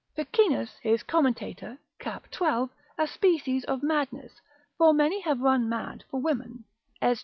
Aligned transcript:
Ficinus, 0.15 0.79
his 0.79 1.03
Commentator, 1.03 1.77
cap. 1.99 2.25
12. 2.31 2.71
a 2.97 3.05
species 3.05 3.63
of 3.65 3.83
madness, 3.83 4.41
for 4.75 4.95
many 4.95 5.19
have 5.21 5.41
run 5.41 5.69
mad 5.69 6.05
for 6.09 6.19
women, 6.19 6.63
Esdr. 7.03 7.19